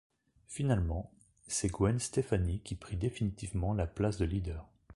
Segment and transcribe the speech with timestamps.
[0.47, 1.11] Finalement,
[1.45, 4.67] c’est Gwen Stefani qui prit définitivement la place de leader.